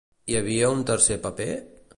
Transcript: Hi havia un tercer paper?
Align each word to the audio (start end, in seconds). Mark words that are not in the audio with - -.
Hi 0.31 0.37
havia 0.39 0.71
un 0.77 0.81
tercer 0.89 1.21
paper? 1.27 1.51